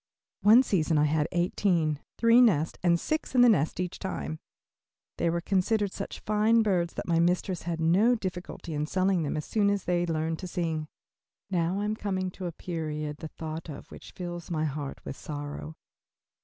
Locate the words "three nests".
2.17-2.75